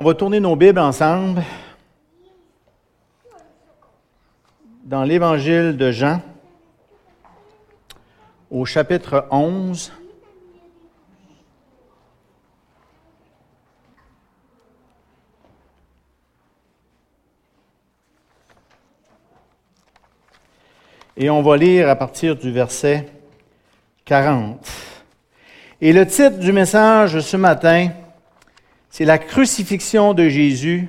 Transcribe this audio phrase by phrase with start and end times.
[0.00, 1.42] On va tourner nos Bibles ensemble
[4.84, 6.22] dans l'Évangile de Jean
[8.48, 9.92] au chapitre 11.
[21.16, 23.10] Et on va lire à partir du verset
[24.04, 24.64] 40.
[25.80, 27.90] Et le titre du message ce matin,
[28.90, 30.88] c'est la crucifixion de Jésus,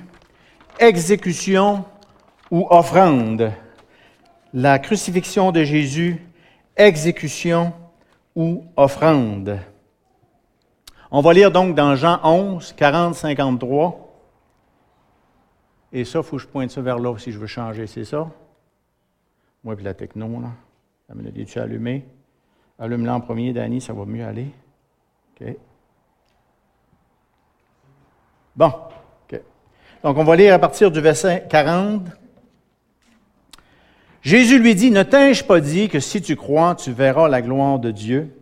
[0.79, 1.85] exécution
[2.51, 3.51] ou offrande.
[4.53, 6.21] La crucifixion de Jésus,
[6.75, 7.73] exécution
[8.35, 9.59] ou offrande.
[11.11, 14.05] On va lire donc dans Jean 11, 40, 53.
[15.91, 18.05] Et ça, il faut que je pointe ça vers là si je veux changer, c'est
[18.05, 18.29] ça?
[19.63, 20.49] Moi puis la techno, là.
[21.15, 22.05] Me dit, tu allumé?
[22.77, 24.47] Allume-la en premier, Danny, ça va mieux aller.
[25.41, 25.55] OK.
[28.59, 28.73] Bon.
[30.03, 32.01] Donc, on va lire à partir du verset 40.
[34.21, 37.79] Jésus lui dit, Ne t'ai-je pas dit que si tu crois, tu verras la gloire
[37.79, 38.35] de Dieu?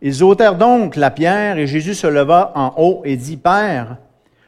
[0.00, 3.98] Ils ôtèrent donc la pierre et Jésus se leva en haut et dit, Père,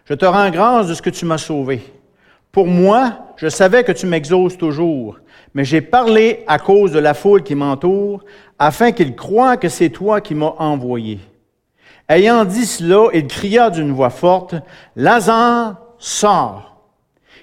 [0.06, 1.80] je te rends grâce de ce que tu m'as sauvé.
[2.50, 5.20] Pour moi, je savais que tu m'exauces toujours,
[5.54, 8.24] mais j'ai parlé à cause de la foule qui m'entoure,
[8.58, 11.20] afin qu'ils croient que c'est toi qui m'as envoyé.
[12.08, 14.54] Ayant dit cela, il cria d'une voix forte,
[14.96, 16.82] Lazare, sort.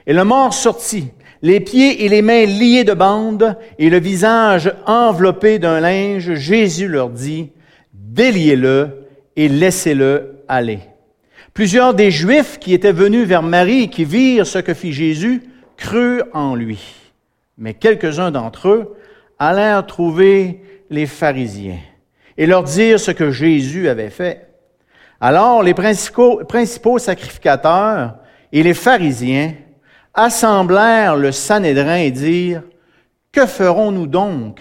[0.05, 4.73] Et le mort sortit, les pieds et les mains liés de bandes et le visage
[4.85, 6.35] enveloppé d'un linge.
[6.35, 7.49] Jésus leur dit,
[7.93, 10.79] Déliez-le et laissez-le aller.
[11.53, 15.41] Plusieurs des Juifs qui étaient venus vers Marie et qui virent ce que fit Jésus
[15.75, 16.79] crurent en lui.
[17.57, 18.95] Mais quelques-uns d'entre eux
[19.39, 21.79] allèrent trouver les pharisiens
[22.37, 24.50] et leur dire ce que Jésus avait fait.
[25.23, 28.15] Alors les principaux, sacrificateurs
[28.51, 29.53] et les pharisiens
[30.15, 32.63] assemblèrent le Sanhédrin et dirent,
[33.31, 34.59] Que ferons-nous donc?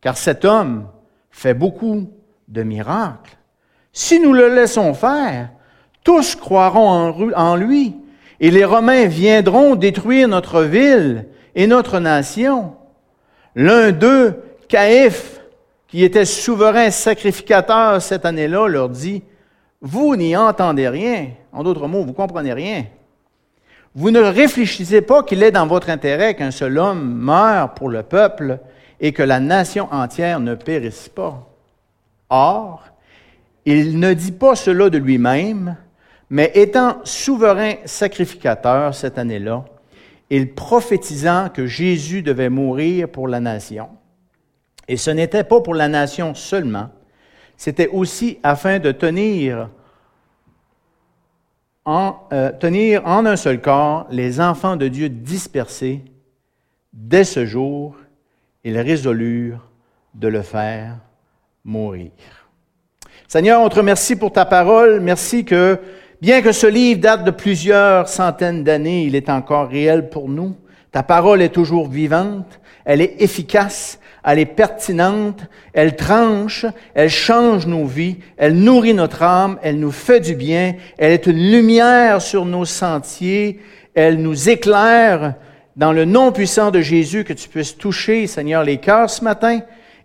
[0.00, 0.88] Car cet homme
[1.30, 2.10] fait beaucoup
[2.48, 3.36] de miracles.
[3.92, 5.50] Si nous le laissons faire,
[6.02, 7.94] tous croiront en lui,
[8.40, 12.76] et les Romains viendront détruire notre ville et notre nation.
[13.54, 15.40] L'un d'eux, Caïphe,
[15.86, 19.22] qui était souverain sacrificateur cette année-là, leur dit,
[19.80, 21.28] Vous n'y entendez rien.
[21.52, 22.86] En d'autres mots, vous comprenez rien.
[23.94, 28.02] Vous ne réfléchissez pas qu'il est dans votre intérêt qu'un seul homme meure pour le
[28.02, 28.58] peuple
[29.00, 31.48] et que la nation entière ne périsse pas.
[32.30, 32.84] Or,
[33.64, 35.76] il ne dit pas cela de lui-même,
[36.30, 39.64] mais étant souverain sacrificateur cette année-là,
[40.30, 43.88] il prophétisant que Jésus devait mourir pour la nation.
[44.86, 46.90] Et ce n'était pas pour la nation seulement,
[47.58, 49.68] c'était aussi afin de tenir
[51.84, 56.02] en, euh, tenir en un seul corps les enfants de Dieu dispersés.
[56.94, 57.96] Dès ce jour,
[58.64, 59.70] ils résolurent
[60.14, 60.96] de le faire
[61.64, 62.10] mourir.
[63.26, 65.00] Seigneur, on te remercie pour ta parole.
[65.00, 65.78] Merci que
[66.20, 70.56] Bien que ce livre date de plusieurs centaines d'années, il est encore réel pour nous.
[70.90, 75.40] Ta parole est toujours vivante, elle est efficace, elle est pertinente,
[75.72, 80.74] elle tranche, elle change nos vies, elle nourrit notre âme, elle nous fait du bien,
[80.98, 83.60] elle est une lumière sur nos sentiers,
[83.94, 85.34] elle nous éclaire
[85.76, 89.60] dans le nom puissant de Jésus, que tu puisses toucher, Seigneur, les cœurs ce matin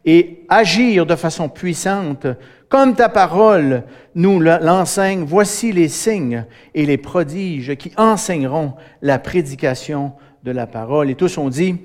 [0.06, 2.28] et agir de façon puissante
[2.74, 3.84] comme ta parole
[4.16, 10.13] nous l'enseigne, voici les signes et les prodiges qui enseigneront la prédication
[10.44, 11.12] de la parole.
[11.12, 11.78] Et tous ont dit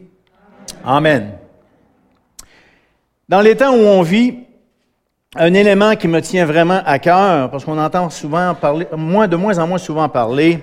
[0.83, 1.33] Amen.
[3.29, 4.39] Dans les temps où on vit,
[5.37, 9.37] un élément qui me tient vraiment à cœur, parce qu'on entend souvent parler, moins, de
[9.37, 10.61] moins en moins souvent parler,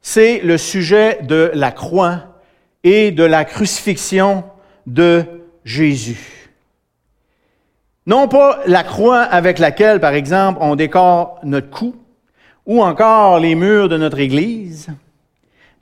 [0.00, 2.20] c'est le sujet de la croix
[2.84, 4.44] et de la crucifixion
[4.86, 5.24] de
[5.64, 6.50] Jésus.
[8.06, 11.96] Non pas la croix avec laquelle, par exemple, on décore notre cou,
[12.64, 14.88] ou encore les murs de notre Église,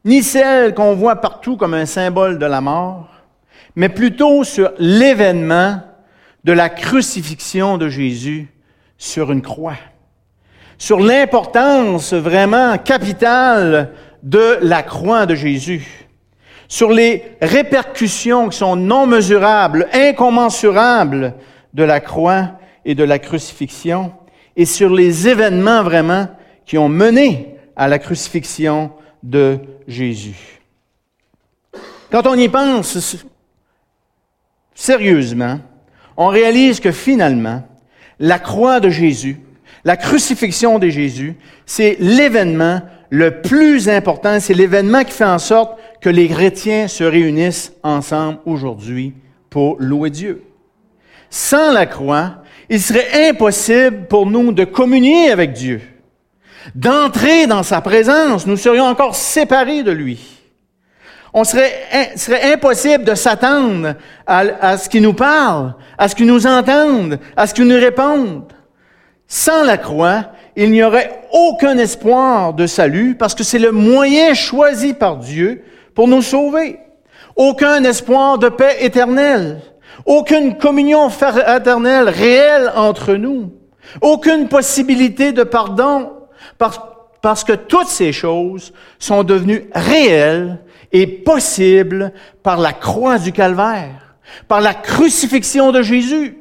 [0.06, 3.06] ni celle qu'on voit partout comme un symbole de la mort,
[3.76, 5.82] mais plutôt sur l'événement
[6.44, 8.48] de la crucifixion de Jésus
[8.96, 9.78] sur une croix,
[10.78, 13.92] sur l'importance vraiment capitale
[14.22, 16.06] de la croix de Jésus,
[16.68, 21.34] sur les répercussions qui sont non mesurables, incommensurables
[21.74, 22.52] de la croix
[22.84, 24.12] et de la crucifixion
[24.56, 26.28] et sur les événements vraiment
[26.64, 28.92] qui ont mené à la crucifixion
[29.22, 30.60] de Jésus.
[32.10, 33.16] Quand on y pense
[34.74, 35.60] sérieusement,
[36.20, 37.62] on réalise que finalement,
[38.18, 39.40] la croix de Jésus,
[39.86, 41.34] la crucifixion de Jésus,
[41.64, 47.04] c'est l'événement le plus important, c'est l'événement qui fait en sorte que les chrétiens se
[47.04, 49.14] réunissent ensemble aujourd'hui
[49.48, 50.42] pour louer Dieu.
[51.30, 55.80] Sans la croix, il serait impossible pour nous de communier avec Dieu,
[56.74, 58.46] d'entrer dans sa présence.
[58.46, 60.39] Nous serions encore séparés de lui.
[61.32, 61.72] On serait,
[62.16, 63.94] serait impossible de s'attendre
[64.26, 68.52] à, ce qu'il nous parle, à ce qu'il nous entende, à ce qu'il nous réponde.
[69.28, 70.24] Sans la croix,
[70.56, 75.62] il n'y aurait aucun espoir de salut parce que c'est le moyen choisi par Dieu
[75.94, 76.80] pour nous sauver.
[77.36, 79.60] Aucun espoir de paix éternelle.
[80.06, 83.52] Aucune communion fraternelle réelle entre nous.
[84.00, 86.10] Aucune possibilité de pardon.
[86.58, 86.80] Parce,
[87.22, 90.58] parce que toutes ces choses sont devenues réelles
[90.92, 94.16] et possibles par la croix du calvaire,
[94.48, 96.36] par la crucifixion de Jésus,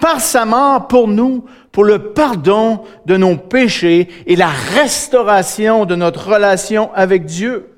[0.00, 5.94] par sa mort pour nous, pour le pardon de nos péchés et la restauration de
[5.94, 7.71] notre relation avec Dieu.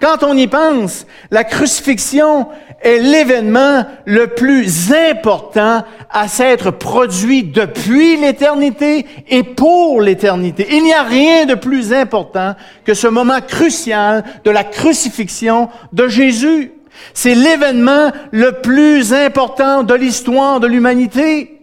[0.00, 2.46] Quand on y pense, la crucifixion
[2.80, 10.66] est l'événement le plus important à s'être produit depuis l'éternité et pour l'éternité.
[10.70, 12.54] Il n'y a rien de plus important
[12.84, 16.72] que ce moment crucial de la crucifixion de Jésus.
[17.12, 21.59] C'est l'événement le plus important de l'histoire de l'humanité.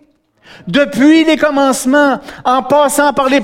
[0.68, 3.42] Depuis les commencements, en passant par les,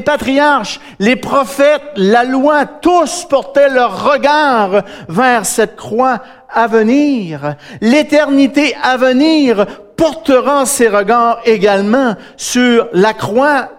[0.00, 6.22] patriarches, les prophètes, la loi, tous portaient leur regard vers cette croix
[6.52, 7.54] à venir.
[7.80, 9.66] L'éternité à venir
[9.96, 13.70] portera ses regards également sur la croix.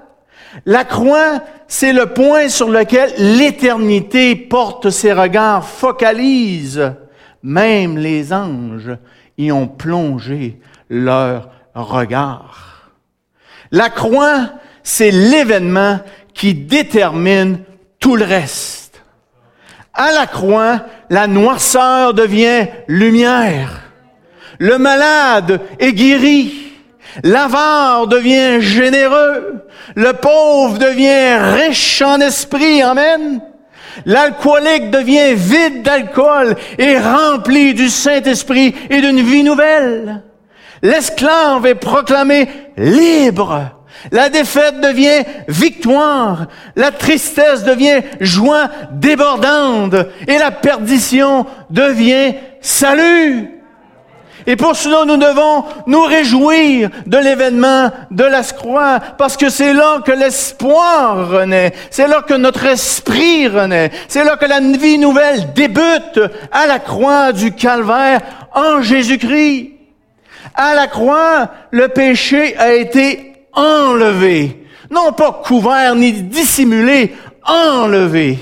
[0.66, 6.94] La croix, c'est le point sur lequel l'éternité porte ses regards, focalise.
[7.44, 8.98] Même les anges
[9.38, 10.60] y ont plongé
[10.90, 11.50] leur
[11.84, 12.92] regard.
[13.72, 14.50] La croix,
[14.84, 16.00] c'est l'événement
[16.34, 17.60] qui détermine
[18.00, 19.04] tout le reste.
[19.94, 23.82] À la croix, la noirceur devient lumière.
[24.60, 26.74] Le malade est guéri.
[27.24, 29.66] L'avare devient généreux.
[29.96, 32.82] Le pauvre devient riche en esprit.
[32.82, 33.42] Amen.
[34.06, 40.22] L'alcoolique devient vide d'alcool et rempli du Saint-Esprit et d'une vie nouvelle.
[40.82, 42.48] L'esclave est proclamé
[42.78, 43.72] libre.
[44.12, 46.48] La défaite devient victoire.
[46.76, 49.96] La tristesse devient joie débordante.
[50.28, 53.58] Et la perdition devient salut.
[54.48, 59.74] Et pour cela, nous devons nous réjouir de l'événement de la croix, parce que c'est
[59.74, 64.98] là que l'espoir renaît, c'est là que notre esprit renaît, c'est là que la vie
[64.98, 66.22] nouvelle débute
[66.54, 68.22] à la croix du calvaire
[68.56, 69.77] en Jésus-Christ.
[70.60, 74.66] À la croix, le péché a été enlevé.
[74.90, 77.14] Non pas couvert ni dissimulé,
[77.46, 78.40] enlevé.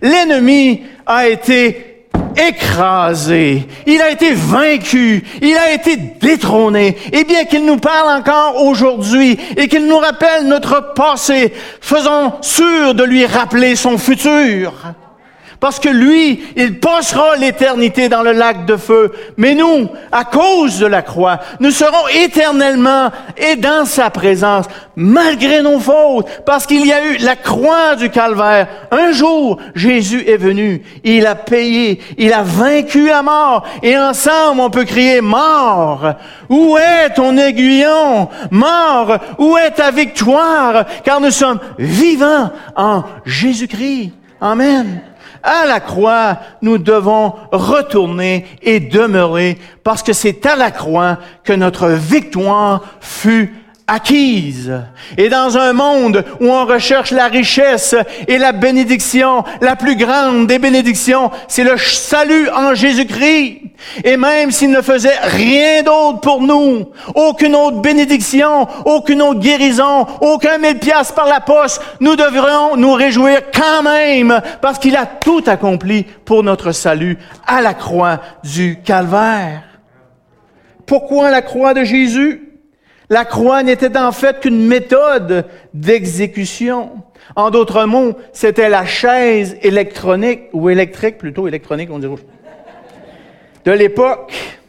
[0.00, 2.06] L'ennemi a été
[2.36, 6.96] écrasé, il a été vaincu, il a été détrôné.
[7.12, 12.94] Et bien qu'il nous parle encore aujourd'hui et qu'il nous rappelle notre passé, faisons sûr
[12.94, 14.72] de lui rappeler son futur.
[15.60, 19.12] Parce que lui, il passera l'éternité dans le lac de feu.
[19.36, 24.64] Mais nous, à cause de la croix, nous serons éternellement et dans sa présence,
[24.96, 26.26] malgré nos fautes.
[26.46, 28.68] Parce qu'il y a eu la croix du calvaire.
[28.90, 30.82] Un jour, Jésus est venu.
[31.04, 32.00] Il a payé.
[32.16, 33.66] Il a vaincu la mort.
[33.82, 36.14] Et ensemble, on peut crier mort.
[36.48, 38.30] Où est ton aiguillon?
[38.50, 39.18] Mort.
[39.38, 40.86] Où est ta victoire?
[41.04, 44.12] Car nous sommes vivants en Jésus-Christ.
[44.40, 45.02] Amen.
[45.42, 51.52] À la croix, nous devons retourner et demeurer parce que c'est à la croix que
[51.52, 53.54] notre victoire fut
[53.90, 54.72] acquise.
[55.18, 57.96] Et dans un monde où on recherche la richesse
[58.28, 63.62] et la bénédiction, la plus grande des bénédictions, c'est le salut en Jésus-Christ.
[64.04, 70.06] Et même s'il ne faisait rien d'autre pour nous, aucune autre bénédiction, aucune autre guérison,
[70.20, 75.06] aucun mille piastres par la poste, nous devrions nous réjouir quand même parce qu'il a
[75.06, 79.62] tout accompli pour notre salut à la croix du calvaire.
[80.86, 82.49] Pourquoi la croix de Jésus?
[83.10, 87.02] La croix n'était en fait qu'une méthode d'exécution.
[87.34, 92.14] En d'autres mots, c'était la chaise électronique, ou électrique plutôt, électronique, on dirait,
[93.64, 94.60] de l'époque.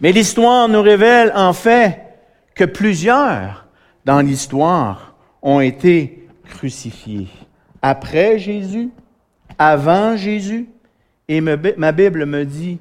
[0.00, 2.00] Mais l'histoire nous révèle en fait
[2.54, 3.66] que plusieurs
[4.06, 7.28] dans l'histoire ont été crucifiés.
[7.82, 8.88] Après Jésus,
[9.58, 10.68] avant Jésus,
[11.28, 12.78] et ma Bible me dit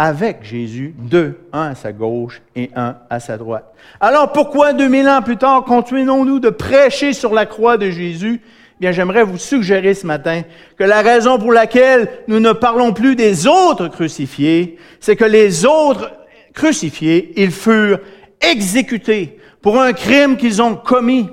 [0.00, 3.74] avec Jésus, deux, un à sa gauche et un à sa droite.
[4.00, 8.40] Alors pourquoi 2000 ans plus tard continuons-nous de prêcher sur la croix de Jésus?
[8.80, 10.40] Bien, j'aimerais vous suggérer ce matin
[10.78, 15.66] que la raison pour laquelle nous ne parlons plus des autres crucifiés, c'est que les
[15.66, 16.10] autres
[16.54, 18.00] crucifiés, ils furent
[18.40, 21.28] exécutés pour un crime qu'ils ont commis.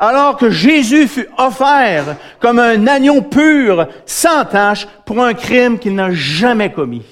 [0.00, 5.94] Alors que Jésus fut offert comme un agneau pur, sans tache, pour un crime qu'il
[5.94, 7.04] n'a jamais commis.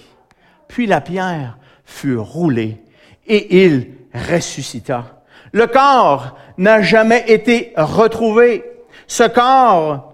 [0.68, 2.76] Puis la pierre fut roulée
[3.26, 5.22] et il ressuscita.
[5.52, 8.64] Le corps n'a jamais été retrouvé.
[9.06, 10.08] Ce corps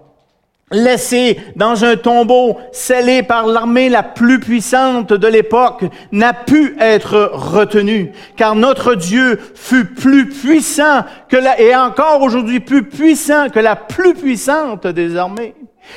[0.71, 7.31] laissé dans un tombeau scellé par l'armée la plus puissante de l'époque, n'a pu être
[7.33, 13.59] retenu, car notre Dieu fut plus puissant que la, et encore aujourd'hui plus puissant que
[13.59, 15.53] la plus puissante des armées.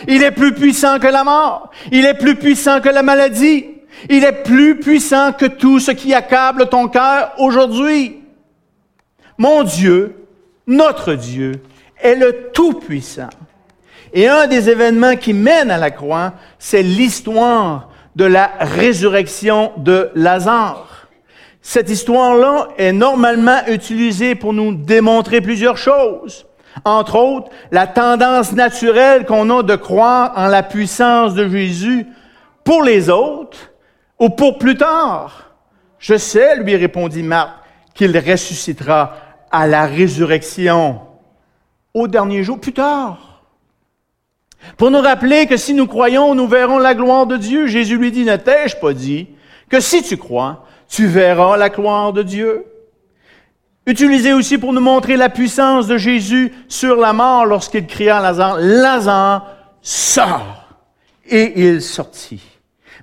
[0.07, 3.65] Il est plus puissant que la mort, il est plus puissant que la maladie,
[4.09, 8.21] il est plus puissant que tout ce qui accable ton cœur aujourd'hui.
[9.37, 10.27] Mon Dieu,
[10.67, 11.53] notre Dieu,
[12.01, 13.31] est le Tout-Puissant.
[14.13, 20.11] Et un des événements qui mènent à la croix, c'est l'histoire de la résurrection de
[20.15, 21.09] Lazare.
[21.61, 26.47] Cette histoire-là est normalement utilisée pour nous démontrer plusieurs choses.
[26.85, 32.07] Entre autres, la tendance naturelle qu'on a de croire en la puissance de Jésus
[32.65, 33.71] pour les autres
[34.19, 35.53] ou pour plus tard?
[35.99, 37.55] Je sais, lui répondit Marthe,
[37.95, 39.17] qu'il ressuscitera
[39.51, 41.01] à la résurrection
[41.95, 43.43] au dernier jour, plus tard.
[44.77, 47.67] Pour nous rappeler que si nous croyons, nous verrons la gloire de Dieu.
[47.67, 49.29] Jésus lui dit, ne t'ai-je pas dit
[49.69, 52.67] que si tu crois, tu verras la gloire de Dieu?
[53.87, 58.23] Utilisé aussi pour nous montrer la puissance de Jésus sur la mort lorsqu'il cria à
[58.23, 59.47] Lazare, Lazare,
[59.81, 60.69] sors!
[61.27, 62.58] Et il sortit.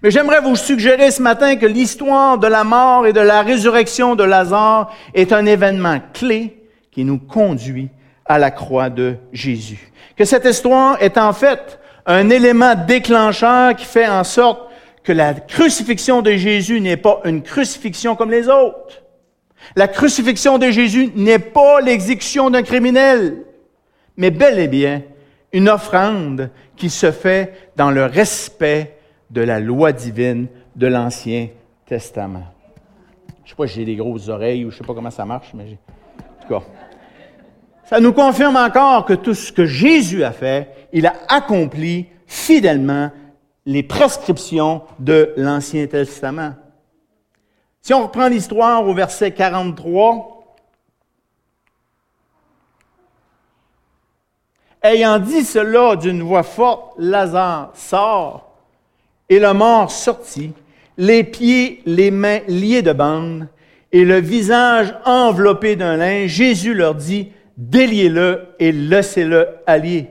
[0.05, 4.13] Mais j'aimerais vous suggérer ce matin que l'histoire de la mort et de la résurrection
[4.13, 7.89] de Lazare est un événement clé qui nous conduit
[8.23, 13.85] à la croix de Jésus que cette histoire est en fait un élément déclencheur qui
[13.85, 14.69] fait en sorte
[15.03, 19.01] que la crucifixion de Jésus n'est pas une crucifixion comme les autres.
[19.75, 23.37] La crucifixion de Jésus n'est pas l'exécution d'un criminel,
[24.17, 25.01] mais bel et bien
[25.51, 28.94] une offrande qui se fait dans le respect
[29.29, 31.49] de la loi divine de l'Ancien
[31.85, 32.45] Testament.
[33.43, 35.53] Je sais pas si j'ai des grosses oreilles ou je sais pas comment ça marche,
[35.53, 35.77] mais
[36.17, 36.65] en tout cas.
[37.85, 43.11] Ça nous confirme encore que tout ce que Jésus a fait, il a accompli fidèlement
[43.65, 46.53] les prescriptions de l'Ancien Testament.
[47.81, 50.35] Si on reprend l'histoire au verset 43,
[54.85, 58.54] Ayant dit cela d'une voix forte, Lazare sort,
[59.29, 60.51] et le mort sortit,
[60.97, 63.47] les pieds, les mains liés de bandes,
[63.91, 66.29] et le visage enveloppé d'un linge.
[66.29, 70.07] Jésus leur dit, déliez-le et laissez-le aller.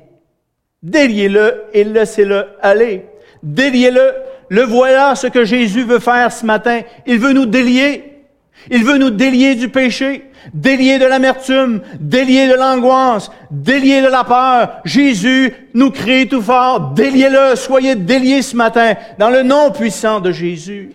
[0.82, 3.06] Déliez-le et laissez-le aller.
[3.42, 4.12] Déliez-le.
[4.48, 6.80] Le voilà ce que Jésus veut faire ce matin.
[7.06, 8.13] Il veut nous délier.
[8.70, 14.24] Il veut nous délier du péché, délier de l'amertume, délier de l'angoisse, délier de la
[14.24, 14.80] peur.
[14.84, 20.32] Jésus nous crie tout fort, déliez-le, soyez déliés ce matin dans le nom puissant de
[20.32, 20.92] Jésus.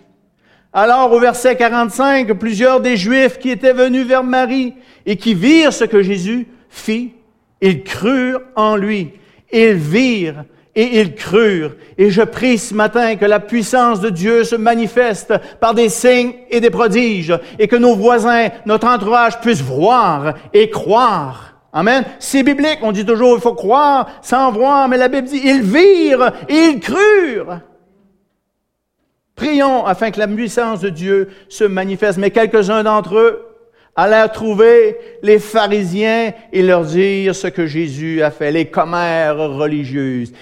[0.72, 4.74] Alors, au verset 45, plusieurs des Juifs qui étaient venus vers Marie
[5.04, 7.14] et qui virent ce que Jésus fit,
[7.60, 9.12] ils crurent en lui.
[9.52, 11.74] Ils virent et ils crurent.
[11.98, 16.34] Et je prie ce matin que la puissance de Dieu se manifeste par des signes
[16.50, 21.54] et des prodiges et que nos voisins, notre entourage puissent voir et croire.
[21.72, 22.04] Amen.
[22.18, 22.78] C'est biblique.
[22.82, 26.54] On dit toujours, il faut croire sans voir, mais la Bible dit, ils virent et
[26.54, 27.60] ils crurent.
[29.36, 32.18] Prions afin que la puissance de Dieu se manifeste.
[32.18, 33.49] Mais quelques-uns d'entre eux
[34.00, 40.32] allèrent trouver les pharisiens et leur dire ce que Jésus a fait, les commères religieuses.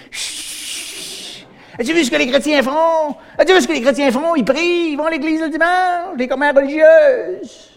[1.77, 3.15] As-tu vu ce que les chrétiens font?
[3.37, 4.35] As-tu vu ce que les chrétiens font?
[4.35, 7.68] Ils prient, ils vont à l'église le dimanche, les commères religieuses.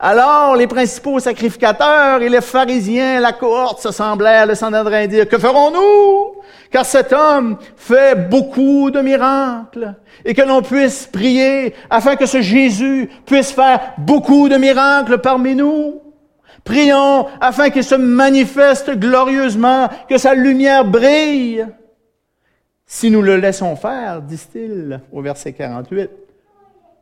[0.00, 5.38] Alors, les principaux sacrificateurs et les pharisiens, la cohorte, se semblèrent le train dire, que
[5.38, 6.40] ferons-nous?
[6.70, 12.42] Car cet homme fait beaucoup de miracles et que l'on puisse prier afin que ce
[12.42, 16.00] Jésus puisse faire beaucoup de miracles parmi nous.
[16.62, 21.66] Prions afin qu'il se manifeste glorieusement, que sa lumière brille.
[22.86, 26.10] Si nous le laissons faire, disent-ils au verset 48,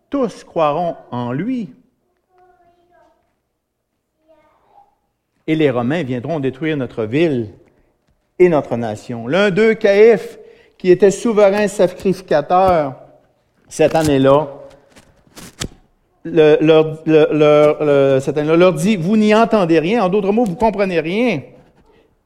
[0.09, 1.75] tous croiront en lui.
[5.47, 7.49] Et les Romains viendront détruire notre ville
[8.39, 9.27] et notre nation.
[9.27, 10.39] L'un d'eux, Caïphe,
[10.79, 12.95] qui était souverain sacrificateur
[13.69, 14.49] cette année-là,
[16.25, 17.01] leur,
[18.21, 21.43] cette année-là, leur dit, vous n'y entendez rien, en d'autres mots, vous comprenez rien.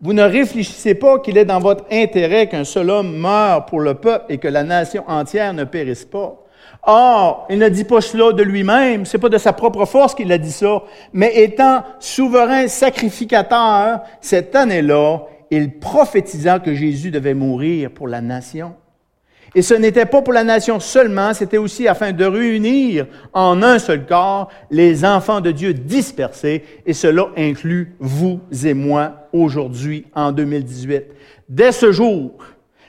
[0.01, 3.95] Vous ne réfléchissez pas qu'il est dans votre intérêt qu'un seul homme meure pour le
[3.95, 6.40] peuple et que la nation entière ne périsse pas.
[6.83, 10.33] Or, il ne dit pas cela de lui-même, c'est pas de sa propre force qu'il
[10.33, 10.83] a dit ça,
[11.13, 15.21] mais étant souverain sacrificateur, cette année-là,
[15.51, 18.75] il prophétisa que Jésus devait mourir pour la nation.
[19.55, 23.81] Et ce n'était pas pour la nation seulement, c'était aussi afin de réunir en un
[23.81, 30.31] seul corps les enfants de Dieu dispersés, et cela inclut vous et moi aujourd'hui, en
[30.31, 31.05] 2018.
[31.49, 32.33] Dès ce jour,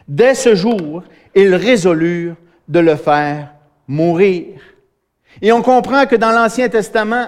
[0.07, 2.35] dès ce jour, ils résolurent
[2.67, 3.49] de le faire
[3.91, 4.45] mourir.
[5.41, 7.27] Et on comprend que dans l'Ancien Testament,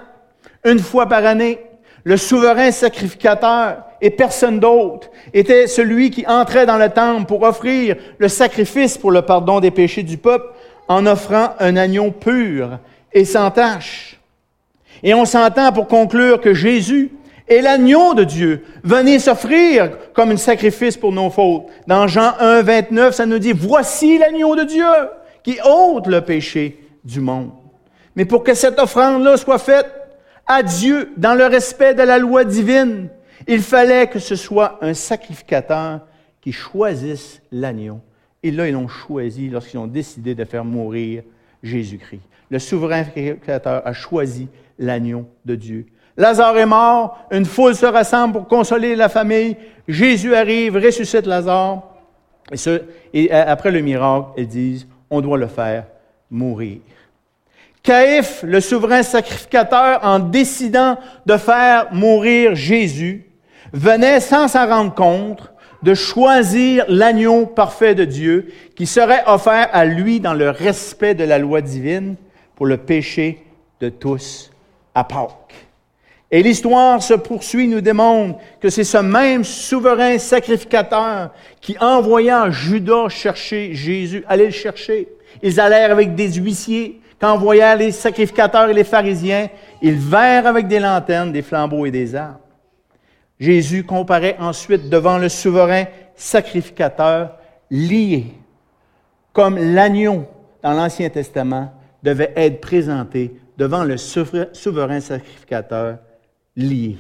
[0.64, 1.60] une fois par année,
[2.06, 7.96] le souverain sacrificateur et personne d'autre était celui qui entrait dans le temple pour offrir
[8.18, 10.54] le sacrifice pour le pardon des péchés du peuple
[10.88, 12.80] en offrant un agneau pur
[13.14, 14.20] et sans tache.
[15.02, 17.12] Et on s'entend pour conclure que Jésus
[17.48, 21.66] est l'agneau de Dieu, venez s'offrir comme un sacrifice pour nos fautes.
[21.88, 24.86] Dans Jean 1, 29, ça nous dit, voici l'agneau de Dieu
[25.44, 27.52] qui ôte le péché du monde.
[28.16, 29.88] Mais pour que cette offrande-là soit faite
[30.48, 33.10] à Dieu dans le respect de la loi divine,
[33.48, 36.02] il fallait que ce soit un sacrificateur
[36.42, 38.00] qui choisisse l'agneau.
[38.42, 41.24] Et là, ils l'ont choisi lorsqu'ils ont décidé de faire mourir
[41.62, 42.22] Jésus-Christ.
[42.50, 44.48] Le souverain sacrificateur a choisi
[44.78, 45.86] l'agneau de Dieu.
[46.18, 49.56] Lazare est mort, une foule se rassemble pour consoler la famille.
[49.88, 51.82] Jésus arrive, ressuscite Lazare.
[52.52, 55.86] Et, et après le miracle, ils disent, on doit le faire
[56.32, 56.80] mourir.
[57.84, 63.28] Caïphe, le souverain sacrificateur, en décidant de faire mourir Jésus,
[63.74, 65.52] venait sans s'en rendre compte
[65.84, 71.26] de choisir l'agneau parfait de Dieu qui serait offert à lui dans le respect de
[71.26, 72.16] la loi divine
[72.56, 73.44] pour le péché
[73.82, 74.52] de tous
[74.96, 75.68] à Pâques.
[76.34, 81.30] Et l'histoire se poursuit, nous démontre que c'est ce même souverain sacrificateur
[81.62, 85.10] qui envoya Judas chercher Jésus, aller le chercher.
[85.44, 87.00] Ils allèrent avec des huissiers.
[87.22, 89.48] Quand voyèrent les sacrificateurs et les pharisiens,
[89.80, 92.40] ils vinrent avec des lanternes, des flambeaux et des armes.
[93.40, 95.84] Jésus comparaît ensuite devant le souverain
[96.16, 97.38] sacrificateur
[97.70, 98.26] lié,
[99.34, 100.26] comme l'agneau
[100.64, 106.00] dans l'Ancien Testament devait être présenté devant le souverain sacrificateur
[106.56, 106.98] lié.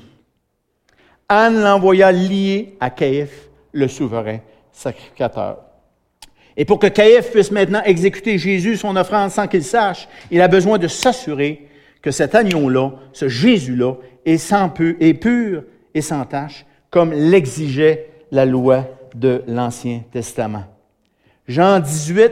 [1.29, 4.39] Anne l'envoya lié à Caïphe, le souverain
[4.71, 5.59] sacrificateur.
[6.55, 10.47] Et pour que Caïphe puisse maintenant exécuter Jésus, son offrande sans qu'il sache, il a
[10.47, 11.67] besoin de s'assurer
[12.01, 15.63] que cet agneau-là, ce Jésus-là, est sans est pur
[15.93, 18.85] et sans tache, comme l'exigeait la loi
[19.15, 20.65] de l'Ancien Testament.
[21.47, 22.31] Jean 18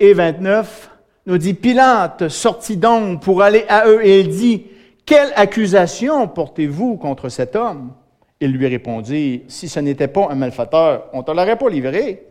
[0.00, 0.90] et 29
[1.26, 4.64] nous dit, Pilate sortit donc pour aller à eux et il dit,
[5.06, 7.92] quelle accusation portez-vous contre cet homme?
[8.40, 12.26] Il lui répondit, Si ce n'était pas un malfaiteur, on ne te l'aurait pas livré.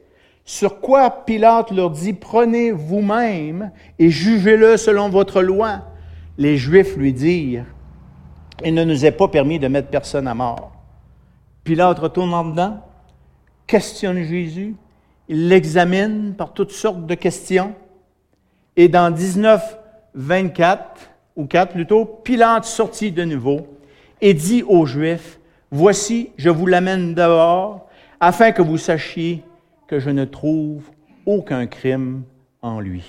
[0.45, 5.81] Sur quoi Pilate leur dit, Prenez vous-même et jugez-le selon votre loi.
[6.37, 7.65] Les Juifs lui dirent,
[8.63, 10.71] Il ne nous est pas permis de mettre personne à mort.
[11.63, 12.79] Pilate retourne en dedans,
[13.67, 14.75] questionne Jésus,
[15.29, 17.73] il l'examine par toutes sortes de questions.
[18.75, 19.77] Et dans 19,
[20.15, 23.67] 24, ou 4 plutôt, Pilate sortit de nouveau
[24.21, 25.39] et dit aux Juifs,
[25.71, 29.43] Voici, je vous l'amène dehors, afin que vous sachiez
[29.87, 30.83] que je ne trouve
[31.25, 32.23] aucun crime
[32.61, 33.03] en lui.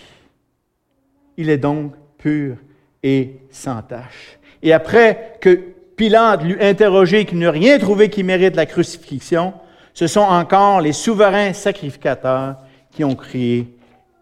[1.36, 2.56] Il est donc pur
[3.02, 4.38] et sans tache.
[4.62, 9.52] Et après que Pilate l'eut interrogé qu'il n'eut rien trouvé qui mérite la crucifixion,
[9.92, 12.56] ce sont encore les souverains sacrificateurs
[12.90, 13.68] qui ont crié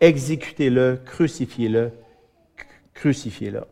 [0.01, 1.93] Exécutez-le, crucifiez-le,
[2.93, 3.63] crucifiez-le.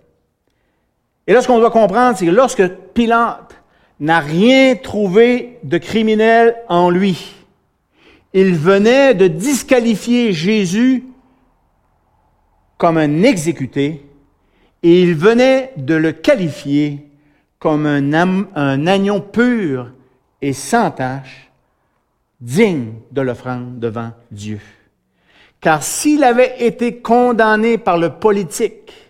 [1.30, 3.62] Et là, ce qu'on doit comprendre, c'est que lorsque Pilate
[4.00, 7.36] n'a rien trouvé de criminel en lui,
[8.32, 11.04] il venait de disqualifier Jésus
[12.78, 14.04] comme un exécuté
[14.82, 17.06] et il venait de le qualifier
[17.60, 19.92] comme un, agneau pur
[20.42, 21.48] et sans tache,
[22.40, 24.58] digne de l'offrande devant Dieu.
[25.60, 29.09] Car s'il avait été condamné par le politique,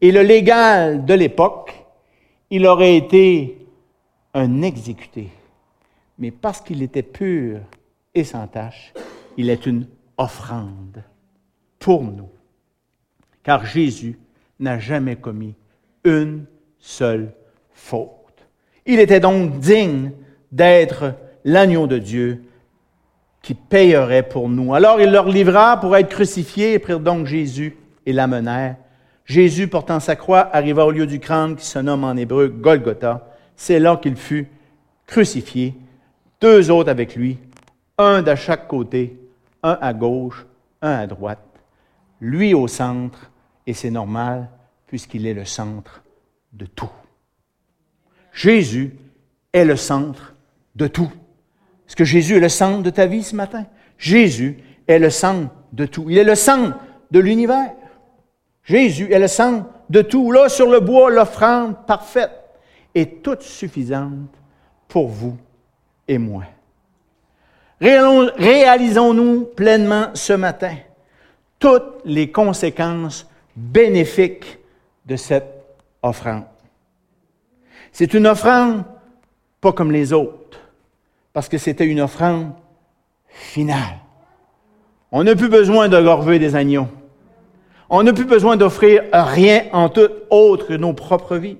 [0.00, 1.74] et le légal de l'époque,
[2.50, 3.66] il aurait été
[4.34, 5.28] un exécuté.
[6.18, 7.60] Mais parce qu'il était pur
[8.14, 8.92] et sans tache,
[9.36, 9.86] il est une
[10.16, 11.02] offrande
[11.78, 12.28] pour nous.
[13.42, 14.18] Car Jésus
[14.58, 15.54] n'a jamais commis
[16.04, 16.44] une
[16.78, 17.32] seule
[17.72, 18.10] faute.
[18.86, 20.12] Il était donc digne
[20.52, 22.44] d'être l'agneau de Dieu
[23.42, 24.74] qui payerait pour nous.
[24.74, 28.76] Alors il leur livra pour être crucifié et prirent donc Jésus et l'amenèrent
[29.30, 33.28] Jésus, portant sa croix, arriva au lieu du crâne qui se nomme en hébreu Golgotha.
[33.54, 34.48] C'est là qu'il fut
[35.06, 35.76] crucifié,
[36.40, 37.38] deux autres avec lui,
[37.96, 39.16] un de chaque côté,
[39.62, 40.44] un à gauche,
[40.82, 41.46] un à droite,
[42.20, 43.30] lui au centre,
[43.68, 44.48] et c'est normal
[44.88, 46.02] puisqu'il est le centre
[46.52, 46.90] de tout.
[48.32, 48.96] Jésus
[49.52, 50.34] est le centre
[50.74, 51.12] de tout.
[51.86, 53.64] Est-ce que Jésus est le centre de ta vie ce matin?
[53.96, 56.06] Jésus est le centre de tout.
[56.10, 56.76] Il est le centre
[57.12, 57.70] de l'univers.
[58.70, 60.30] Jésus est le centre de tout.
[60.30, 62.30] Là, sur le bois, l'offrande parfaite
[62.94, 64.30] est toute suffisante
[64.86, 65.36] pour vous
[66.06, 66.44] et moi.
[67.80, 70.76] Réalisons-nous pleinement ce matin
[71.58, 74.60] toutes les conséquences bénéfiques
[75.04, 75.64] de cette
[76.00, 76.44] offrande.
[77.90, 78.84] C'est une offrande
[79.60, 80.60] pas comme les autres,
[81.32, 82.52] parce que c'était une offrande
[83.26, 83.98] finale.
[85.10, 86.86] On n'a plus besoin de gorver des agneaux.
[87.92, 91.58] On n'a plus besoin d'offrir rien en tout autre que nos propres vies.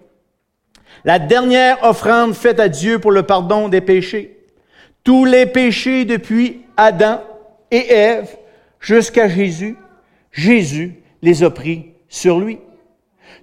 [1.05, 4.38] La dernière offrande faite à Dieu pour le pardon des péchés.
[5.03, 7.21] Tous les péchés depuis Adam
[7.73, 8.29] et Ève
[8.79, 9.77] jusqu'à Jésus,
[10.31, 12.59] Jésus les a pris sur lui.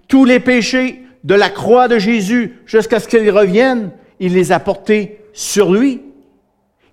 [0.07, 4.59] Tous les péchés de la croix de Jésus jusqu'à ce qu'il revienne, il les a
[4.59, 6.01] portés sur lui.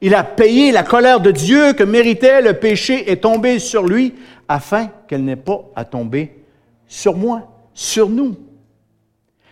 [0.00, 4.14] Il a payé la colère de Dieu que méritait le péché est tombé sur lui
[4.48, 6.44] afin qu'elle n'ait pas à tomber
[6.86, 8.36] sur moi, sur nous.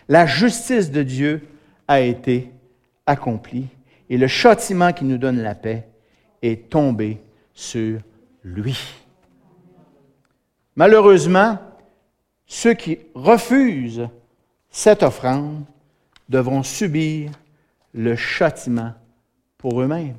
[0.09, 1.48] La justice de Dieu
[1.88, 2.50] a été
[3.07, 3.68] accomplie
[4.09, 5.88] et le châtiment qui nous donne la paix
[6.42, 7.20] est tombé
[7.55, 8.00] sur
[8.44, 8.78] lui.
[10.76, 11.59] Malheureusement,
[12.46, 14.09] ceux qui refusent
[14.70, 15.64] cette offrande
[16.28, 17.31] devront subir
[17.94, 18.92] le châtiment
[19.59, 20.16] pour eux-mêmes.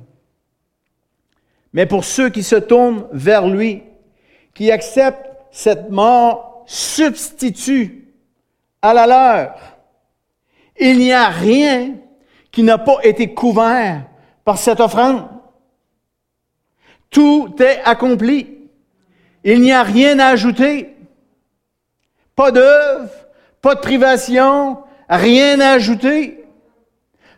[1.72, 3.82] Mais pour ceux qui se tournent vers lui,
[4.54, 8.08] qui acceptent cette mort substitut
[8.80, 9.54] à la leur,
[10.78, 11.94] il n'y a rien
[12.50, 14.04] qui n'a pas été couvert
[14.44, 15.28] par cette offrande.
[17.10, 18.58] Tout est accompli.
[19.44, 20.96] Il n'y a rien à ajouter.
[22.34, 23.10] Pas d'œuvre,
[23.60, 26.44] pas de privation, rien à ajouter.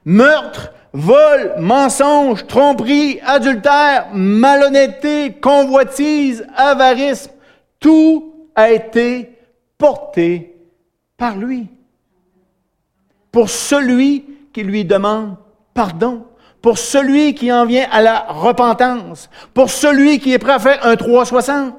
[0.05, 7.33] Meurtre, vol, mensonge, tromperie, adultère, malhonnêteté, convoitise, avarisme,
[7.81, 9.31] tout a été
[9.79, 10.57] porté
[11.17, 11.67] par lui.
[13.31, 15.37] Pour celui qui lui demande
[15.75, 16.25] pardon,
[16.63, 20.85] pour celui qui en vient à la repentance, pour celui qui est prêt à faire
[20.85, 21.75] un 360.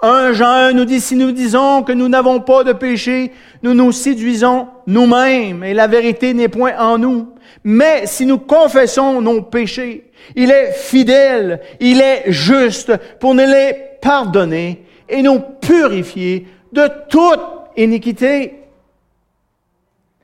[0.00, 3.32] Un Jean nous dit, si nous disons que nous n'avons pas de péché,
[3.64, 7.34] nous nous séduisons nous-mêmes et la vérité n'est point en nous.
[7.64, 13.74] Mais si nous confessons nos péchés, il est fidèle, il est juste pour nous les
[14.00, 17.40] pardonner et nous purifier de toute
[17.76, 18.54] iniquité.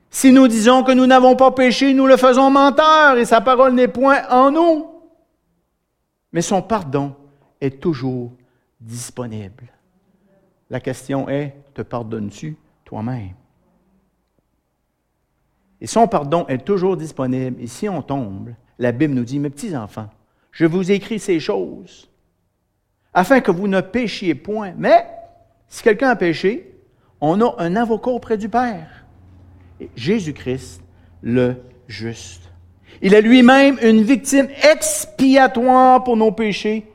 [0.08, 3.74] Si nous disons que nous n'avons pas péché, nous le faisons menteur et sa parole
[3.74, 4.87] n'est point en nous.
[6.32, 7.16] Mais son pardon
[7.60, 8.30] est toujours
[8.80, 9.64] disponible.
[10.70, 13.34] La question est, te pardonnes-tu toi-même?
[15.80, 17.60] Et son pardon est toujours disponible.
[17.60, 20.08] Et si on tombe, la Bible nous dit, mes petits-enfants,
[20.50, 22.08] je vous écris ces choses
[23.12, 24.72] afin que vous ne péchiez point.
[24.76, 25.06] Mais
[25.68, 26.74] si quelqu'un a péché,
[27.20, 29.04] on a un avocat auprès du Père.
[29.96, 30.82] Jésus-Christ,
[31.22, 31.56] le
[31.87, 32.50] juste.
[33.02, 36.87] Il est lui-même une victime expiatoire pour nos péchés,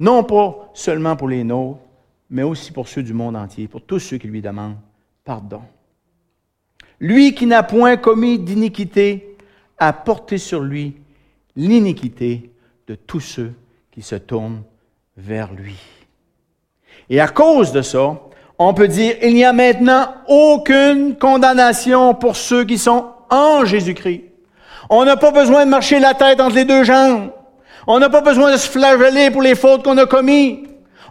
[0.00, 1.80] non pas seulement pour les nôtres,
[2.30, 4.76] mais aussi pour ceux du monde entier, pour tous ceux qui lui demandent
[5.24, 5.62] pardon.
[7.00, 9.36] Lui qui n'a point commis d'iniquité
[9.78, 10.96] a porté sur lui
[11.56, 12.50] l'iniquité
[12.86, 13.52] de tous ceux
[13.90, 14.62] qui se tournent
[15.16, 15.76] vers lui.
[17.08, 18.20] Et à cause de ça,
[18.58, 24.24] on peut dire, il n'y a maintenant aucune condamnation pour ceux qui sont en Jésus-Christ.
[24.90, 27.30] On n'a pas besoin de marcher la tête entre les deux jambes.
[27.86, 30.58] On n'a pas besoin de se flageller pour les fautes qu'on a commises.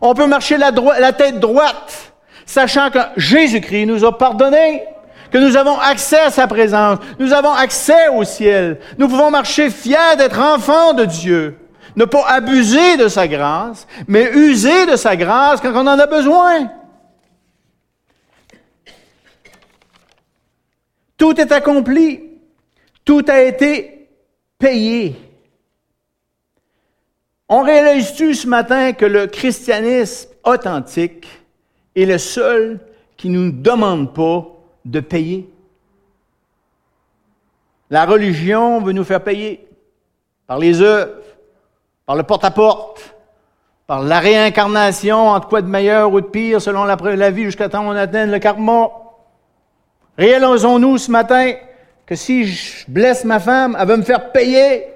[0.01, 0.71] On peut marcher la,
[1.13, 2.13] tête droite,
[2.45, 4.83] sachant que Jésus-Christ nous a pardonné,
[5.31, 8.79] que nous avons accès à sa présence, nous avons accès au ciel.
[8.97, 11.57] Nous pouvons marcher fiers d'être enfants de Dieu.
[11.95, 16.07] Ne pas abuser de sa grâce, mais user de sa grâce quand on en a
[16.07, 16.69] besoin.
[21.17, 22.31] Tout est accompli.
[23.05, 24.09] Tout a été
[24.57, 25.15] payé.
[27.55, 31.27] On réalise-tu ce matin que le christianisme authentique
[31.95, 32.79] est le seul
[33.15, 34.47] qui ne nous demande pas
[34.85, 35.47] de payer?
[37.91, 39.67] La religion veut nous faire payer
[40.47, 41.13] par les œuvres,
[42.07, 43.13] par le porte-à-porte,
[43.85, 47.83] par la réincarnation, entre quoi de meilleur ou de pire selon la, vie jusqu'à temps
[47.83, 48.89] qu'on atteigne le karma.
[50.17, 51.53] Réalisons-nous ce matin
[52.07, 54.87] que si je blesse ma femme, elle va me faire payer.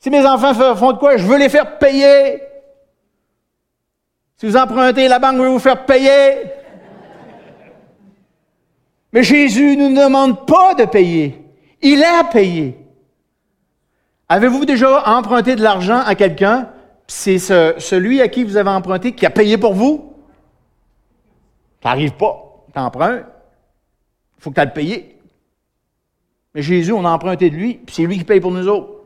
[0.00, 2.40] Si mes enfants font de quoi, je veux les faire payer.
[4.38, 6.50] Si vous empruntez, la banque veut vous faire payer.
[9.12, 11.44] Mais Jésus ne nous demande pas de payer.
[11.82, 12.78] Il a payé.
[14.28, 16.70] Avez-vous déjà emprunté de l'argent à quelqu'un,
[17.06, 20.14] c'est celui à qui vous avez emprunté qui a payé pour vous?
[21.82, 22.64] Ça pas.
[22.72, 23.24] Tu empruntes.
[24.38, 25.18] Il faut que tu le payé.
[26.54, 28.99] Mais Jésus, on a emprunté de lui, puis c'est lui qui paye pour nous autres.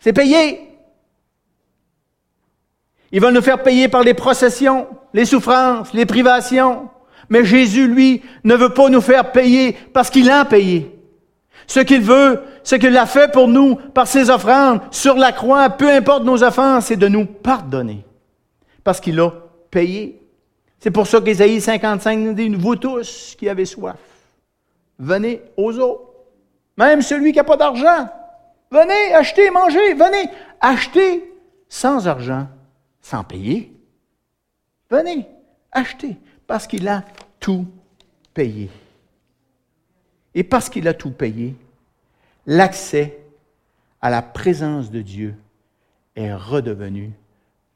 [0.00, 0.68] C'est payé.
[3.10, 6.90] Il va nous faire payer par les processions, les souffrances, les privations.
[7.28, 10.94] Mais Jésus, lui, ne veut pas nous faire payer parce qu'il a payé.
[11.66, 15.68] Ce qu'il veut, ce qu'il a fait pour nous par ses offrandes sur la croix,
[15.70, 18.04] peu importe nos offenses, c'est de nous pardonner.
[18.84, 19.30] Parce qu'il a
[19.70, 20.22] payé.
[20.78, 23.96] C'est pour ça qu'Ésaïe 55 nous dit, vous tous qui avez soif,
[24.98, 26.14] venez aux eaux.
[26.76, 28.08] Même celui qui n'a pas d'argent,
[28.70, 31.32] venez acheter, manger, venez acheter
[31.68, 32.48] sans argent
[33.00, 33.72] sans payer.
[34.90, 35.26] Venez,
[35.72, 37.04] achetez, parce qu'il a
[37.40, 37.66] tout
[38.34, 38.70] payé.
[40.34, 41.56] Et parce qu'il a tout payé,
[42.46, 43.18] l'accès
[44.00, 45.34] à la présence de Dieu
[46.14, 47.12] est redevenu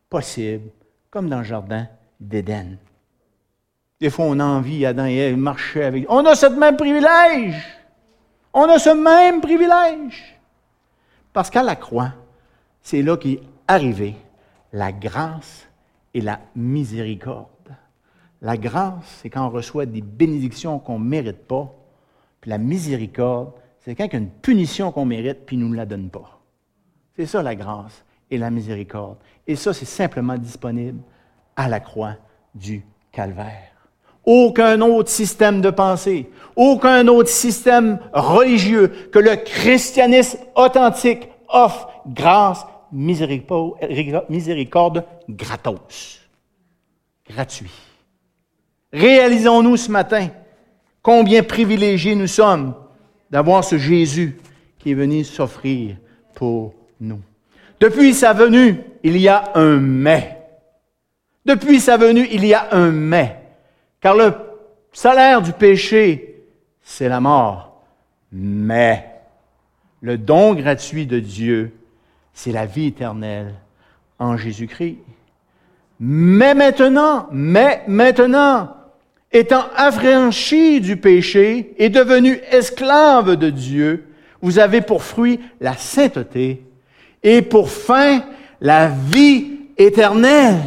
[0.08, 0.70] possible,
[1.10, 1.88] comme dans le jardin
[2.20, 2.76] d'Éden.
[4.00, 6.06] Des fois, on a envie, Adam et Ève marcher avec.
[6.08, 7.62] On a ce même privilège.
[8.52, 10.31] On a ce même privilège.
[11.32, 12.12] Parce qu'à la croix,
[12.82, 14.16] c'est là qu'est arrivé
[14.72, 15.68] la grâce
[16.14, 17.48] et la miséricorde.
[18.40, 21.72] La grâce, c'est quand on reçoit des bénédictions qu'on ne mérite pas.
[22.40, 25.68] Puis la miséricorde, c'est quand il y a une punition qu'on mérite, puis il ne
[25.68, 26.40] nous la donne pas.
[27.16, 29.18] C'est ça la grâce et la miséricorde.
[29.46, 31.00] Et ça, c'est simplement disponible
[31.56, 32.16] à la croix
[32.54, 33.71] du calvaire.
[34.24, 42.64] Aucun autre système de pensée, aucun autre système religieux que le christianisme authentique offre grâce
[42.92, 46.20] miséricorde, gratos,
[47.28, 47.70] gratuit.
[48.92, 50.28] Réalisons-nous ce matin
[51.02, 52.74] combien privilégiés nous sommes
[53.30, 54.38] d'avoir ce Jésus
[54.78, 55.96] qui est venu s'offrir
[56.34, 57.20] pour nous.
[57.80, 60.38] Depuis sa venue, il y a un mais.
[61.44, 63.41] Depuis sa venue, il y a un mais.
[64.02, 64.34] Car le
[64.92, 66.44] salaire du péché,
[66.82, 67.82] c'est la mort.
[68.32, 69.08] Mais
[70.00, 71.72] le don gratuit de Dieu,
[72.34, 73.54] c'est la vie éternelle
[74.18, 74.98] en Jésus-Christ.
[76.00, 78.74] Mais maintenant, mais maintenant,
[79.30, 84.08] étant affranchi du péché et devenu esclave de Dieu,
[84.40, 86.64] vous avez pour fruit la sainteté
[87.22, 88.24] et pour fin
[88.60, 90.58] la vie éternelle.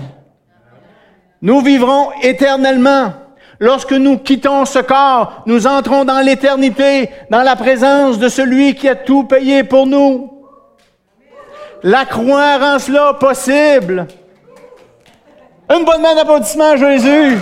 [1.42, 3.25] Nous vivrons éternellement.
[3.60, 8.90] Lorsque nous quittons ce corps, nous entrons dans l'éternité, dans la présence de celui qui
[8.90, 10.32] a tout payé pour nous.
[11.84, 14.08] La croix rend cela possible.
[15.70, 17.38] Une bonne main d'applaudissement Jésus.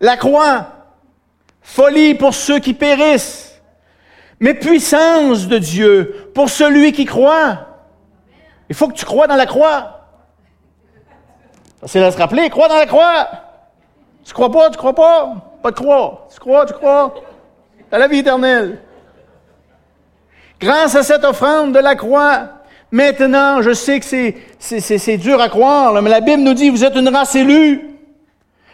[0.00, 0.66] La croix,
[1.62, 3.60] folie pour ceux qui périssent,
[4.40, 7.60] mais puissance de Dieu pour celui qui croit.
[8.68, 10.00] Il faut que tu crois dans la croix.
[11.86, 13.26] C'est à se rappeler, crois dans la croix.
[14.22, 15.32] Tu crois pas, tu crois pas.
[15.62, 16.28] Pas de croix.
[16.30, 17.14] Tu crois, tu crois.
[17.90, 18.82] Tu la vie éternelle.
[20.60, 22.48] Grâce à cette offrande de la croix,
[22.90, 24.04] maintenant, je sais que
[24.58, 27.98] c'est dur à croire, mais la Bible nous dit, vous êtes une race élue.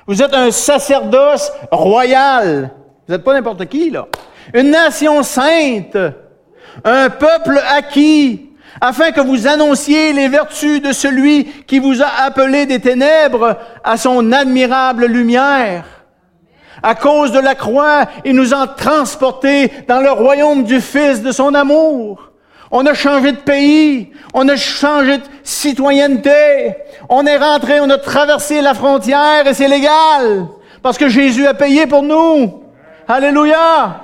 [0.09, 2.73] Vous êtes un sacerdoce royal.
[3.07, 4.09] Vous n'êtes pas n'importe qui, là.
[4.53, 5.97] Une nation sainte.
[6.85, 8.49] Un peuple acquis
[8.81, 13.97] afin que vous annonciez les vertus de celui qui vous a appelé des ténèbres à
[13.97, 15.85] son admirable lumière.
[16.83, 21.31] À cause de la croix, il nous a transportés dans le royaume du Fils de
[21.31, 22.33] son amour.
[22.73, 26.75] On a changé de pays, on a changé de citoyenneté,
[27.09, 30.47] on est rentré, on a traversé la frontière et c'est légal
[30.83, 32.65] parce que Jésus a payé pour nous.
[33.07, 34.01] Alléluia.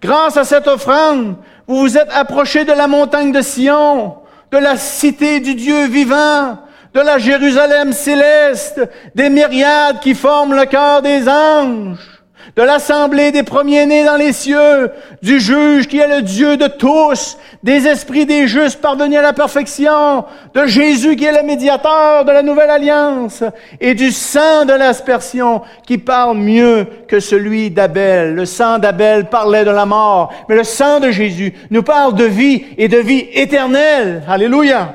[0.00, 1.36] Grâce à cette offrande,
[1.66, 4.16] vous vous êtes approchés de la montagne de Sion,
[4.50, 6.58] de la cité du Dieu vivant,
[6.94, 8.80] de la Jérusalem céleste,
[9.14, 12.19] des myriades qui forment le cœur des anges,
[12.56, 14.90] de l'assemblée des premiers-nés dans les cieux,
[15.22, 19.32] du juge qui est le Dieu de tous, des esprits des justes parvenus à la
[19.32, 20.24] perfection,
[20.54, 23.44] de Jésus qui est le médiateur de la nouvelle alliance,
[23.80, 28.34] et du sang de l'aspersion qui parle mieux que celui d'Abel.
[28.34, 32.24] Le sang d'Abel parlait de la mort, mais le sang de Jésus nous parle de
[32.24, 34.22] vie et de vie éternelle.
[34.28, 34.94] Alléluia.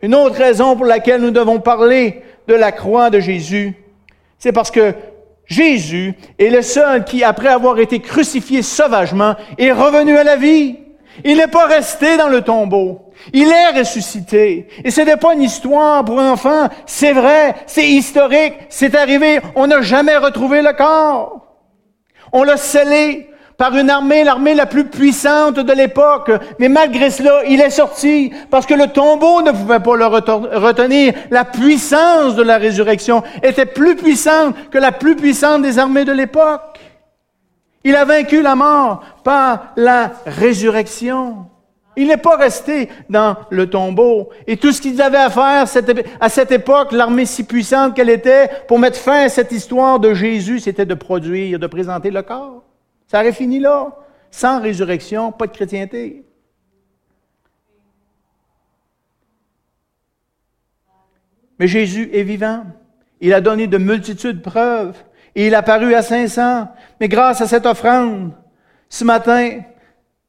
[0.00, 3.74] Une autre raison pour laquelle nous devons parler de la croix de Jésus,
[4.38, 4.94] c'est parce que
[5.48, 10.76] Jésus est le seul qui, après avoir été crucifié sauvagement, est revenu à la vie.
[11.24, 13.12] Il n'est pas resté dans le tombeau.
[13.32, 14.68] Il est ressuscité.
[14.84, 16.68] Et ce n'est pas une histoire pour enfants.
[16.86, 19.40] C'est vrai, c'est historique, c'est arrivé.
[19.56, 21.40] On n'a jamais retrouvé le corps.
[22.32, 26.30] On l'a scellé par une armée, l'armée la plus puissante de l'époque.
[26.60, 31.12] Mais malgré cela, il est sorti parce que le tombeau ne pouvait pas le retenir.
[31.30, 36.12] La puissance de la résurrection était plus puissante que la plus puissante des armées de
[36.12, 36.78] l'époque.
[37.82, 41.46] Il a vaincu la mort par la résurrection.
[41.96, 44.28] Il n'est pas resté dans le tombeau.
[44.46, 45.64] Et tout ce qu'ils avaient à faire
[46.20, 50.14] à cette époque, l'armée si puissante qu'elle était, pour mettre fin à cette histoire de
[50.14, 52.67] Jésus, c'était de produire, de présenter le corps.
[53.08, 53.96] Ça aurait fini là.
[54.30, 56.24] Sans résurrection, pas de chrétienté.
[61.58, 62.64] Mais Jésus est vivant.
[63.20, 64.96] Il a donné de multitudes de preuves.
[65.34, 66.68] Et il a paru à 500.
[67.00, 68.32] Mais grâce à cette offrande,
[68.88, 69.60] ce matin,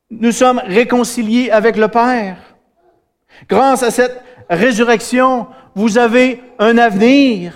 [0.09, 2.37] nous sommes réconciliés avec le Père.
[3.47, 7.53] Grâce à cette résurrection, vous avez un avenir.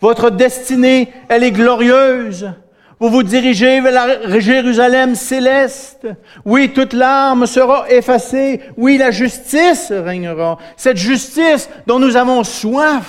[0.00, 2.52] Votre destinée, elle est glorieuse.
[3.00, 6.06] Vous vous dirigez vers la Jérusalem céleste.
[6.44, 8.60] Oui, toute larme sera effacée.
[8.76, 10.58] Oui, la justice régnera.
[10.76, 13.08] Cette justice dont nous avons soif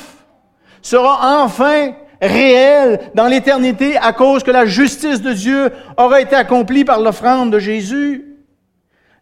[0.81, 6.85] sera enfin réelle dans l'éternité à cause que la justice de Dieu aura été accomplie
[6.85, 8.25] par l'offrande de Jésus.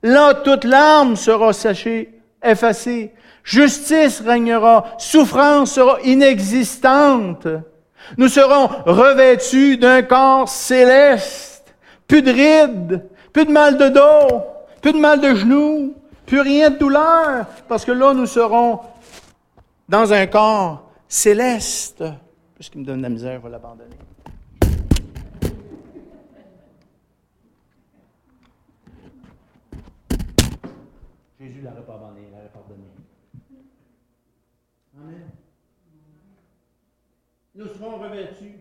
[0.04, 3.14] Là, toute larme sera séchée, effacée.
[3.44, 4.96] Justice régnera.
[4.98, 7.48] Souffrance sera inexistante.
[8.16, 11.76] Nous serons revêtus d'un corps céleste,
[12.08, 14.44] plus de rides, plus de mal de dos,
[14.82, 15.94] plus de mal de genoux,
[16.26, 18.80] plus rien de douleur, parce que là, nous serons
[19.90, 22.04] dans un corps céleste.
[22.56, 23.98] Puisqu'il me donne la misère, il va l'abandonner.
[31.40, 32.84] Jésus l'aurait pas abandonné, il l'aurait pardonné.
[34.98, 35.28] Amen
[37.58, 38.60] nous serons revêtus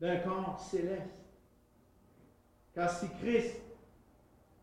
[0.00, 1.10] d'un corps céleste.
[2.72, 3.60] Car si Christ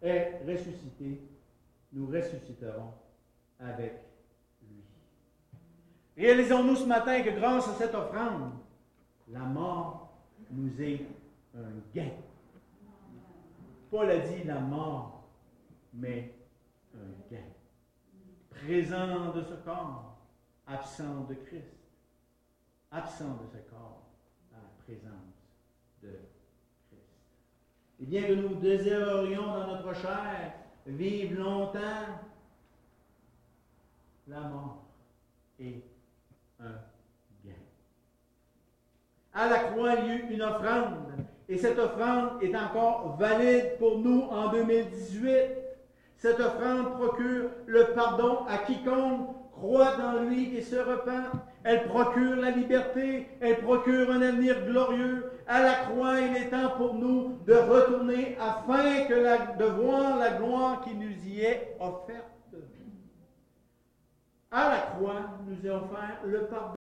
[0.01, 1.21] est ressuscité,
[1.91, 2.93] nous ressusciterons
[3.59, 3.93] avec
[4.61, 4.83] lui.
[6.15, 8.53] Réalisons-nous ce matin que grâce à cette offrande,
[9.27, 10.13] la mort
[10.49, 11.05] nous est
[11.55, 12.11] un gain.
[13.91, 15.23] Paul a dit la mort,
[15.93, 16.33] mais
[16.95, 17.43] un gain.
[18.49, 20.17] Présent de ce corps,
[20.67, 21.82] absent de Christ
[22.93, 24.03] absent de ce corps
[24.51, 25.33] dans la présence
[26.01, 26.09] de
[26.87, 27.01] Christ.
[27.99, 30.53] Et bien que nous désirerions dans notre chair
[30.85, 31.79] vivre longtemps,
[34.27, 34.83] la mort
[35.59, 35.83] est
[36.59, 36.75] un
[37.43, 37.51] gain.
[39.33, 41.25] À la croix, il y a une offrande.
[41.49, 45.31] Et cette offrande est encore valide pour nous en 2018.
[46.17, 51.31] Cette offrande procure le pardon à quiconque croit dans lui et se repent.
[51.63, 55.31] Elle procure la liberté, elle procure un avenir glorieux.
[55.47, 60.31] À la croix, il est temps pour nous de retourner afin que de voir la
[60.31, 62.25] gloire qui nous y est offerte.
[64.51, 66.75] À la croix, nous est offert le pardon.